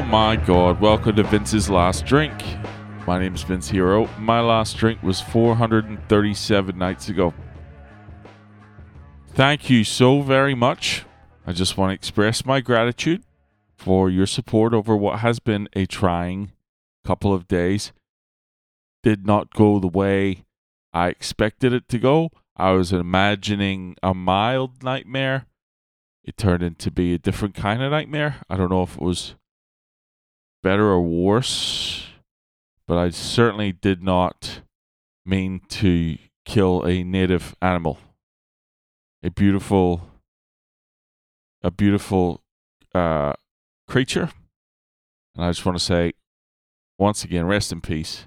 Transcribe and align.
Oh 0.00 0.04
my 0.04 0.34
god, 0.34 0.80
welcome 0.80 1.14
to 1.16 1.22
Vince's 1.24 1.68
Last 1.68 2.06
Drink. 2.06 2.32
My 3.06 3.18
name 3.18 3.34
is 3.34 3.42
Vince 3.42 3.68
Hero. 3.68 4.08
My 4.18 4.40
last 4.40 4.78
drink 4.78 5.02
was 5.02 5.20
437 5.20 6.78
nights 6.78 7.10
ago. 7.10 7.34
Thank 9.34 9.68
you 9.68 9.84
so 9.84 10.22
very 10.22 10.54
much. 10.54 11.04
I 11.46 11.52
just 11.52 11.76
want 11.76 11.90
to 11.90 11.94
express 11.94 12.46
my 12.46 12.62
gratitude 12.62 13.24
for 13.76 14.08
your 14.08 14.24
support 14.24 14.72
over 14.72 14.96
what 14.96 15.18
has 15.18 15.38
been 15.38 15.68
a 15.74 15.84
trying 15.84 16.52
couple 17.04 17.34
of 17.34 17.46
days. 17.46 17.92
Did 19.02 19.26
not 19.26 19.52
go 19.52 19.78
the 19.78 19.86
way 19.86 20.46
I 20.94 21.08
expected 21.08 21.74
it 21.74 21.90
to 21.90 21.98
go. 21.98 22.30
I 22.56 22.70
was 22.70 22.90
imagining 22.90 23.96
a 24.02 24.14
mild 24.14 24.82
nightmare. 24.82 25.44
It 26.24 26.38
turned 26.38 26.62
into 26.62 26.90
be 26.90 27.12
a 27.12 27.18
different 27.18 27.54
kind 27.54 27.82
of 27.82 27.90
nightmare. 27.90 28.36
I 28.48 28.56
don't 28.56 28.70
know 28.70 28.82
if 28.82 28.96
it 28.96 29.02
was 29.02 29.34
better 30.62 30.88
or 30.88 31.00
worse, 31.00 32.06
but 32.86 32.98
I 32.98 33.10
certainly 33.10 33.72
did 33.72 34.02
not 34.02 34.60
mean 35.24 35.60
to 35.68 36.18
kill 36.44 36.82
a 36.84 37.02
native 37.02 37.54
animal. 37.62 37.98
A 39.22 39.30
beautiful, 39.30 40.08
a 41.62 41.70
beautiful 41.70 42.42
uh, 42.94 43.34
creature. 43.86 44.30
And 45.34 45.44
I 45.44 45.50
just 45.50 45.64
want 45.64 45.78
to 45.78 45.84
say, 45.84 46.12
once 46.98 47.22
again, 47.22 47.46
rest 47.46 47.70
in 47.72 47.80
peace 47.80 48.26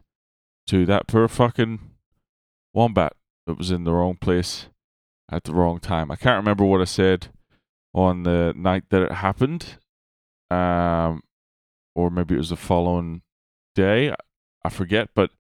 to 0.68 0.86
that 0.86 1.08
poor 1.08 1.28
fucking 1.28 1.80
wombat 2.74 3.14
that 3.46 3.58
was 3.58 3.72
in 3.72 3.84
the 3.84 3.92
wrong 3.92 4.16
place 4.16 4.68
at 5.32 5.44
the 5.44 5.54
wrong 5.54 5.80
time. 5.80 6.12
I 6.12 6.16
can't 6.16 6.38
remember 6.38 6.64
what 6.64 6.82
I 6.82 6.86
said 6.86 7.28
on 7.94 8.24
the 8.24 8.54
night 8.56 8.86
that 8.90 9.02
it 9.02 9.12
happened. 9.12 9.78
Um, 10.50 11.24
or 12.04 12.10
maybe 12.10 12.36
it 12.36 12.40
was 12.40 12.50
the 12.50 12.56
following 12.56 13.22
day. 13.76 14.14
I 14.64 14.70
forget, 14.70 15.10
but 15.16 15.32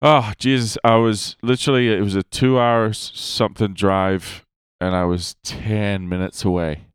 oh 0.00 0.32
Jesus, 0.38 0.76
I 0.84 0.96
was 0.96 1.36
literally 1.42 1.92
it 1.92 2.02
was 2.02 2.16
a 2.16 2.22
two 2.22 2.58
hours 2.58 3.12
something 3.14 3.74
drive, 3.74 4.44
and 4.80 4.94
I 4.94 5.04
was 5.04 5.36
ten 5.42 6.08
minutes 6.08 6.44
away. 6.44 6.86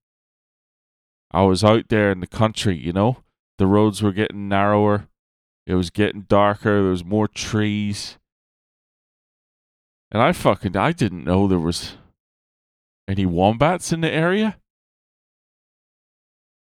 I 1.32 1.44
was 1.44 1.64
out 1.64 1.90
there 1.90 2.12
in 2.12 2.20
the 2.20 2.28
country, 2.28 2.78
you 2.78 2.94
know. 2.94 3.24
The 3.58 3.68
roads 3.68 4.02
were 4.02 4.14
getting 4.14 4.48
narrower. 4.48 5.08
It 5.66 5.76
was 5.76 5.90
getting 5.90 6.22
darker. 6.22 6.82
There 6.82 6.92
was 6.92 7.04
more 7.04 7.28
trees. 7.28 8.18
And 10.12 10.22
I 10.22 10.32
fucking 10.32 10.78
I 10.78 10.94
didn't 10.94 11.26
know 11.26 11.48
there 11.48 11.60
was 11.60 11.98
any 13.08 13.26
wombats 13.26 13.92
in 13.92 14.02
the 14.02 14.12
area. 14.12 14.58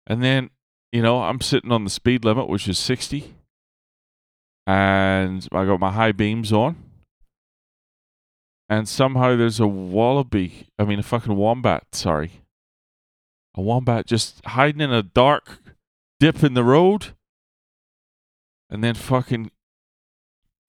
And 0.05 0.21
then 0.21 0.49
you 0.91 1.01
know, 1.01 1.21
I'm 1.21 1.41
sitting 1.41 1.71
on 1.71 1.83
the 1.83 1.89
speed 1.89 2.25
limit, 2.25 2.49
which 2.49 2.67
is 2.67 2.77
60, 2.77 3.35
and 4.67 5.47
I 5.51 5.65
got 5.65 5.79
my 5.79 5.91
high 5.91 6.11
beams 6.11 6.51
on. 6.51 6.75
And 8.69 8.87
somehow 8.87 9.35
there's 9.35 9.59
a 9.59 9.67
wallaby, 9.67 10.67
I 10.79 10.85
mean, 10.85 10.99
a 10.99 11.03
fucking 11.03 11.35
wombat, 11.35 11.93
sorry. 11.93 12.31
A 13.55 13.61
wombat 13.61 14.05
just 14.05 14.41
hiding 14.45 14.79
in 14.79 14.93
a 14.93 15.03
dark 15.03 15.59
dip 16.21 16.41
in 16.41 16.53
the 16.53 16.63
road. 16.63 17.07
And 18.69 18.81
then 18.81 18.95
fucking 18.95 19.51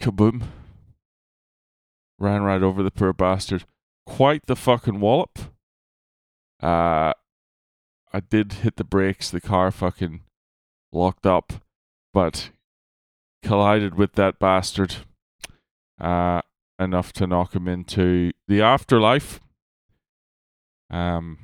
kaboom. 0.02 0.42
Ran 2.18 2.42
right 2.42 2.62
over 2.62 2.82
the 2.82 2.90
poor 2.90 3.12
bastard. 3.12 3.64
Quite 4.04 4.46
the 4.46 4.56
fucking 4.56 4.98
wallop. 4.98 5.38
Uh, 6.60 7.12
I 8.12 8.20
did 8.20 8.52
hit 8.52 8.76
the 8.76 8.84
brakes. 8.84 9.30
The 9.30 9.40
car 9.40 9.70
fucking 9.70 10.20
locked 10.92 11.26
up, 11.26 11.52
but 12.12 12.50
collided 13.42 13.94
with 13.94 14.12
that 14.12 14.38
bastard 14.38 14.96
uh, 16.00 16.42
enough 16.78 17.12
to 17.14 17.26
knock 17.26 17.54
him 17.54 17.66
into 17.66 18.32
the 18.48 18.60
afterlife. 18.60 19.40
Um, 20.90 21.38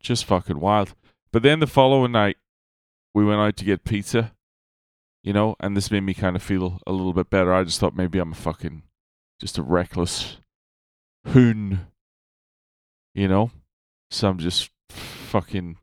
just 0.00 0.24
fucking 0.24 0.60
wild. 0.60 0.94
But 1.32 1.42
then 1.42 1.60
the 1.60 1.66
following 1.66 2.12
night, 2.12 2.36
we 3.14 3.24
went 3.24 3.40
out 3.40 3.56
to 3.56 3.64
get 3.64 3.84
pizza, 3.84 4.32
you 5.22 5.32
know, 5.32 5.56
and 5.60 5.76
this 5.76 5.90
made 5.90 6.02
me 6.02 6.14
kind 6.14 6.36
of 6.36 6.42
feel 6.42 6.80
a 6.86 6.92
little 6.92 7.12
bit 7.12 7.30
better. 7.30 7.52
I 7.52 7.64
just 7.64 7.80
thought 7.80 7.96
maybe 7.96 8.18
I'm 8.18 8.32
a 8.32 8.36
fucking, 8.36 8.82
just 9.40 9.58
a 9.58 9.62
reckless 9.62 10.38
hoon, 11.28 11.86
you 13.14 13.28
know, 13.28 13.50
some 14.10 14.38
just 14.38 14.70
fucking 15.32 15.78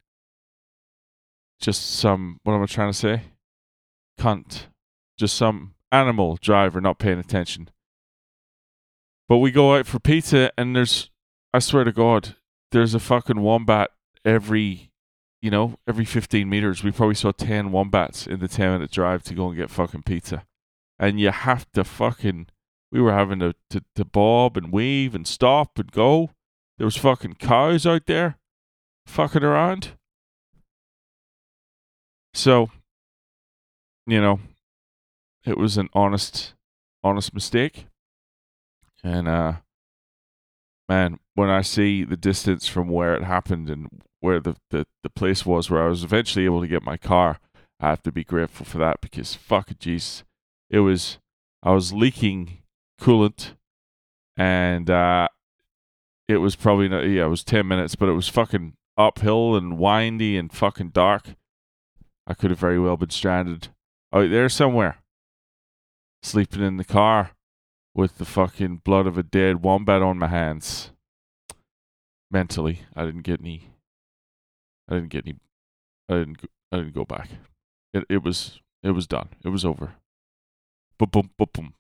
just 1.59 1.95
some 1.95 2.39
what 2.43 2.53
am 2.53 2.61
I 2.61 2.67
trying 2.67 2.91
to 2.91 2.97
say? 2.97 3.23
Cunt. 4.19 4.67
Just 5.17 5.35
some 5.35 5.73
animal 5.91 6.37
driver 6.39 6.79
not 6.79 6.99
paying 6.99 7.17
attention. 7.17 7.69
But 9.27 9.37
we 9.37 9.49
go 9.49 9.75
out 9.75 9.87
for 9.87 9.99
pizza 9.99 10.51
and 10.55 10.75
there's 10.75 11.09
I 11.51 11.59
swear 11.59 11.83
to 11.83 11.91
God, 11.91 12.35
there's 12.71 12.93
a 12.93 12.99
fucking 12.99 13.41
wombat 13.41 13.89
every 14.23 14.91
you 15.41 15.49
know, 15.49 15.79
every 15.87 16.05
fifteen 16.05 16.47
meters. 16.47 16.83
We 16.83 16.91
probably 16.91 17.15
saw 17.15 17.31
ten 17.31 17.71
wombats 17.71 18.27
in 18.27 18.39
the 18.39 18.47
ten 18.47 18.73
minute 18.73 18.91
drive 18.91 19.23
to 19.23 19.33
go 19.33 19.47
and 19.47 19.57
get 19.57 19.71
fucking 19.71 20.03
pizza. 20.03 20.45
And 20.99 21.19
you 21.19 21.31
have 21.31 21.65
to 21.71 21.83
fucking 21.83 22.47
we 22.91 23.01
were 23.01 23.13
having 23.13 23.39
to, 23.39 23.55
to, 23.71 23.83
to 23.95 24.05
bob 24.05 24.57
and 24.57 24.71
weave 24.71 25.15
and 25.15 25.25
stop 25.25 25.79
and 25.79 25.91
go. 25.91 26.31
There 26.77 26.85
was 26.85 26.97
fucking 26.97 27.35
cows 27.35 27.85
out 27.85 28.05
there 28.05 28.38
fucking 29.09 29.43
around. 29.43 29.91
So, 32.33 32.69
you 34.05 34.21
know, 34.21 34.39
it 35.45 35.57
was 35.57 35.77
an 35.77 35.89
honest, 35.93 36.53
honest 37.03 37.33
mistake. 37.33 37.87
And, 39.03 39.27
uh, 39.27 39.53
man, 40.87 41.19
when 41.33 41.49
I 41.49 41.61
see 41.61 42.03
the 42.03 42.17
distance 42.17 42.67
from 42.67 42.87
where 42.87 43.15
it 43.15 43.23
happened 43.23 43.69
and 43.69 44.03
where 44.19 44.39
the, 44.39 44.55
the, 44.69 44.85
the 45.03 45.09
place 45.09 45.45
was 45.45 45.69
where 45.69 45.83
I 45.83 45.87
was 45.87 46.03
eventually 46.03 46.45
able 46.45 46.61
to 46.61 46.67
get 46.67 46.83
my 46.83 46.97
car, 46.97 47.39
I 47.79 47.89
have 47.89 48.03
to 48.03 48.11
be 48.11 48.23
grateful 48.23 48.65
for 48.65 48.77
that 48.77 49.01
because 49.01 49.33
fuck 49.33 49.69
jeez, 49.69 50.23
it 50.69 50.79
was, 50.79 51.17
I 51.63 51.71
was 51.71 51.93
leaking 51.93 52.59
coolant 53.01 53.53
and, 54.37 54.89
uh, 54.89 55.29
it 56.27 56.37
was 56.37 56.55
probably 56.55 56.87
not, 56.87 57.01
yeah, 57.01 57.25
it 57.25 57.29
was 57.29 57.43
10 57.43 57.67
minutes, 57.67 57.95
but 57.95 58.07
it 58.07 58.13
was 58.13 58.29
fucking 58.29 58.73
uphill 58.99 59.55
and 59.55 59.79
windy 59.79 60.37
and 60.37 60.51
fucking 60.51 60.89
dark. 60.89 61.35
I 62.27 62.33
could 62.35 62.51
have 62.51 62.59
very 62.59 62.77
well 62.77 62.97
been 62.97 63.09
stranded 63.09 63.69
out 64.13 64.29
there 64.29 64.49
somewhere, 64.49 64.97
sleeping 66.21 66.61
in 66.61 66.77
the 66.77 66.83
car 66.83 67.31
with 67.95 68.17
the 68.17 68.25
fucking 68.25 68.81
blood 68.83 69.07
of 69.07 69.17
a 69.17 69.23
dead 69.23 69.63
wombat 69.63 70.01
on 70.01 70.19
my 70.19 70.27
hands. 70.27 70.91
Mentally, 72.29 72.81
I 72.95 73.05
didn't 73.05 73.23
get 73.23 73.39
any. 73.39 73.69
I 74.87 74.95
didn't 74.95 75.09
get 75.09 75.25
any. 75.25 75.37
I 76.07 76.13
didn't. 76.15 76.41
I 76.71 76.77
didn't 76.77 76.93
go 76.93 77.05
back. 77.05 77.29
It. 77.93 78.03
It 78.09 78.23
was. 78.23 78.59
It 78.83 78.91
was 78.91 79.07
done. 79.07 79.29
It 79.43 79.49
was 79.49 79.65
over. 79.65 79.93
Boom. 80.99 81.09
Boom. 81.09 81.29
Boom. 81.37 81.49
Boom. 81.51 81.73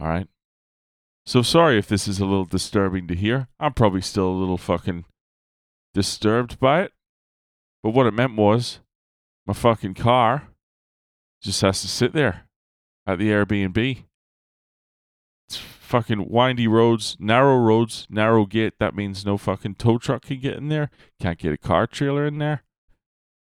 All 0.00 0.08
right. 0.08 0.28
So 1.24 1.42
sorry 1.42 1.78
if 1.78 1.88
this 1.88 2.06
is 2.06 2.20
a 2.20 2.24
little 2.24 2.44
disturbing 2.44 3.08
to 3.08 3.16
hear. 3.16 3.48
I'm 3.58 3.72
probably 3.72 4.00
still 4.00 4.28
a 4.28 4.30
little 4.30 4.58
fucking 4.58 5.04
disturbed 5.96 6.60
by 6.60 6.82
it. 6.82 6.92
But 7.82 7.94
what 7.94 8.06
it 8.06 8.12
meant 8.12 8.36
was 8.36 8.80
my 9.46 9.54
fucking 9.54 9.94
car 9.94 10.48
just 11.42 11.62
has 11.62 11.80
to 11.80 11.88
sit 11.88 12.12
there 12.12 12.48
at 13.06 13.18
the 13.18 13.30
Airbnb. 13.30 14.04
It's 15.48 15.56
fucking 15.56 16.28
windy 16.28 16.68
roads, 16.68 17.16
narrow 17.18 17.56
roads, 17.56 18.06
narrow 18.10 18.44
gate. 18.44 18.74
That 18.78 18.94
means 18.94 19.24
no 19.24 19.38
fucking 19.38 19.76
tow 19.76 19.96
truck 19.96 20.26
can 20.26 20.38
get 20.38 20.58
in 20.58 20.68
there. 20.68 20.90
Can't 21.18 21.38
get 21.38 21.54
a 21.54 21.56
car 21.58 21.86
trailer 21.86 22.26
in 22.26 22.36
there. 22.38 22.62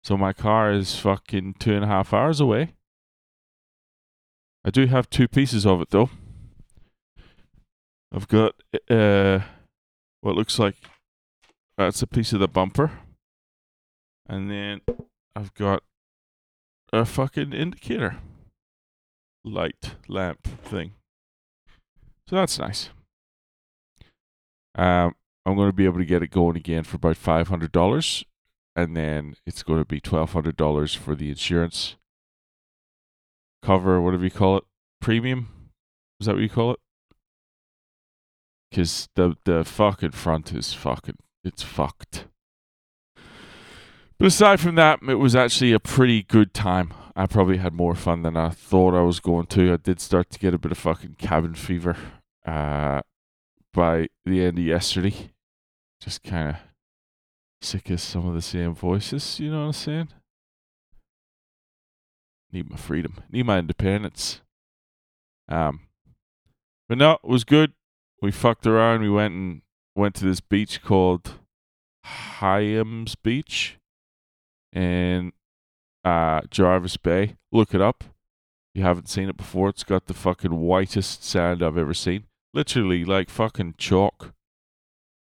So 0.02 0.16
my 0.16 0.32
car 0.32 0.72
is 0.72 0.98
fucking 0.98 1.56
two 1.58 1.74
and 1.74 1.84
a 1.84 1.88
half 1.88 2.14
hours 2.14 2.40
away. 2.40 2.72
I 4.64 4.70
do 4.70 4.86
have 4.86 5.10
two 5.10 5.28
pieces 5.28 5.66
of 5.66 5.82
it 5.82 5.90
though. 5.90 6.08
I've 8.14 8.28
got 8.28 8.54
uh, 8.88 9.40
what 10.22 10.36
looks 10.36 10.58
like 10.58 10.76
that's 11.80 12.02
a 12.02 12.06
piece 12.06 12.32
of 12.32 12.40
the 12.40 12.48
bumper. 12.48 12.90
And 14.28 14.50
then 14.50 14.82
I've 15.34 15.54
got 15.54 15.82
a 16.92 17.04
fucking 17.04 17.52
indicator 17.52 18.18
light 19.44 19.94
lamp 20.06 20.42
thing. 20.42 20.92
So 22.28 22.36
that's 22.36 22.58
nice. 22.58 22.90
Um, 24.74 25.14
I'm 25.46 25.56
going 25.56 25.68
to 25.68 25.76
be 25.76 25.86
able 25.86 25.98
to 25.98 26.04
get 26.04 26.22
it 26.22 26.30
going 26.30 26.56
again 26.56 26.84
for 26.84 26.96
about 26.96 27.16
$500. 27.16 28.24
And 28.76 28.96
then 28.96 29.34
it's 29.46 29.62
going 29.62 29.80
to 29.80 29.84
be 29.84 30.00
$1,200 30.00 30.96
for 30.96 31.14
the 31.14 31.30
insurance 31.30 31.96
cover, 33.62 34.00
whatever 34.00 34.24
you 34.24 34.30
call 34.30 34.58
it. 34.58 34.64
Premium? 35.00 35.48
Is 36.20 36.26
that 36.26 36.34
what 36.34 36.42
you 36.42 36.50
call 36.50 36.72
it? 36.72 36.80
Because 38.70 39.08
the, 39.16 39.34
the 39.44 39.64
fucking 39.64 40.12
front 40.12 40.52
is 40.52 40.74
fucking 40.74 41.16
it's 41.44 41.62
fucked. 41.62 42.26
But 44.18 44.26
aside 44.26 44.60
from 44.60 44.74
that, 44.74 45.00
it 45.08 45.14
was 45.14 45.34
actually 45.34 45.72
a 45.72 45.80
pretty 45.80 46.22
good 46.22 46.52
time. 46.52 46.92
I 47.16 47.26
probably 47.26 47.56
had 47.56 47.72
more 47.72 47.94
fun 47.94 48.22
than 48.22 48.36
I 48.36 48.50
thought 48.50 48.94
I 48.94 49.02
was 49.02 49.18
going 49.18 49.46
to. 49.46 49.72
I 49.72 49.76
did 49.76 50.00
start 50.00 50.30
to 50.30 50.38
get 50.38 50.54
a 50.54 50.58
bit 50.58 50.72
of 50.72 50.78
fucking 50.78 51.16
cabin 51.18 51.54
fever 51.54 51.96
uh, 52.46 53.00
by 53.72 54.08
the 54.24 54.44
end 54.44 54.58
of 54.58 54.64
yesterday. 54.64 55.32
Just 56.02 56.22
kind 56.22 56.50
of 56.50 56.56
sick 57.62 57.90
of 57.90 58.00
some 58.00 58.26
of 58.26 58.34
the 58.34 58.42
same 58.42 58.74
voices, 58.74 59.40
you 59.40 59.50
know 59.50 59.60
what 59.60 59.66
I'm 59.66 59.72
saying? 59.72 60.08
Need 62.52 62.70
my 62.70 62.76
freedom, 62.76 63.14
need 63.30 63.46
my 63.46 63.58
independence. 63.58 64.40
Um, 65.48 65.80
but 66.88 66.98
no, 66.98 67.12
it 67.12 67.28
was 67.28 67.44
good. 67.44 67.72
We 68.22 68.30
fucked 68.32 68.66
around. 68.66 69.02
We 69.02 69.10
went 69.10 69.34
and 69.34 69.62
went 69.94 70.14
to 70.16 70.24
this 70.24 70.40
beach 70.40 70.82
called 70.82 71.34
Hyams 72.04 73.14
Beach 73.14 73.78
in 74.72 75.32
uh, 76.04 76.42
Jervis 76.50 76.96
Bay. 76.96 77.36
Look 77.52 77.74
it 77.74 77.80
up. 77.80 78.04
You 78.74 78.82
haven't 78.82 79.08
seen 79.08 79.28
it 79.28 79.36
before. 79.36 79.68
It's 79.68 79.84
got 79.84 80.06
the 80.06 80.14
fucking 80.14 80.60
whitest 80.60 81.24
sand 81.24 81.62
I've 81.62 81.78
ever 81.78 81.94
seen. 81.94 82.24
Literally 82.54 83.04
like 83.04 83.28
fucking 83.30 83.74
chalk 83.78 84.32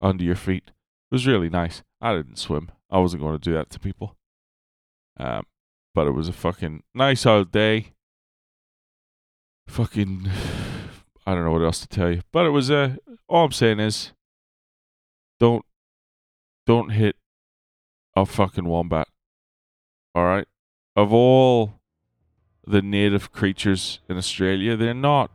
under 0.02 0.24
your 0.24 0.36
feet. 0.36 0.72
It 1.12 1.16
was 1.16 1.28
really 1.28 1.50
nice. 1.50 1.82
I 2.02 2.14
didn't 2.14 2.38
swim. 2.38 2.70
I 2.90 3.00
wasn't 3.00 3.24
going 3.24 3.38
to 3.38 3.50
do 3.50 3.54
that 3.54 3.70
to 3.72 3.80
people. 3.80 4.16
Um, 5.18 5.46
but 5.94 6.08
it 6.08 6.12
was 6.12 6.28
a 6.28 6.34
fucking 6.34 6.84
nice 6.94 7.26
old 7.26 7.52
day. 7.52 7.94
Fucking, 9.68 10.30
I 11.26 11.34
don't 11.34 11.46
know 11.46 11.52
what 11.52 11.64
else 11.64 11.82
to 11.82 11.88
tell 11.88 12.12
you. 12.12 12.22
But 12.32 12.46
it 12.46 12.52
was 12.52 12.70
a. 12.70 12.78
Uh, 12.78 12.90
all 13.28 13.46
I'm 13.46 13.52
saying 13.52 13.80
is, 13.80 14.14
don't, 15.40 15.66
don't 16.66 16.90
hit 16.90 17.16
a 18.16 18.26
fucking 18.26 18.66
wombat. 18.66 19.08
All 20.14 20.26
right. 20.26 20.48
Of 20.96 21.14
all 21.14 21.80
the 22.66 22.82
native 22.82 23.32
creatures 23.32 24.00
in 24.10 24.18
Australia, 24.18 24.76
they're 24.76 24.94
not. 24.94 25.32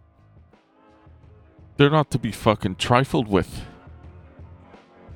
They're 1.77 1.91
not 1.91 2.11
to 2.13 2.19
be 2.19 2.31
fucking 2.31 2.77
trifled 2.77 3.29
with. 3.29 3.63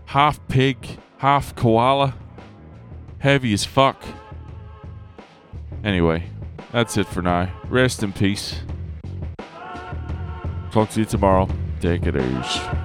Half 0.06 0.46
pig, 0.48 0.98
half 1.18 1.54
koala, 1.54 2.14
heavy 3.18 3.52
as 3.52 3.64
fuck. 3.64 4.02
Anyway, 5.84 6.24
that's 6.72 6.96
it 6.96 7.06
for 7.06 7.22
now. 7.22 7.52
Rest 7.68 8.02
in 8.02 8.12
peace. 8.12 8.60
Talk 10.72 10.90
to 10.90 11.00
you 11.00 11.06
tomorrow. 11.06 11.48
Take 11.80 12.06
it 12.06 12.16
easy. 12.16 12.77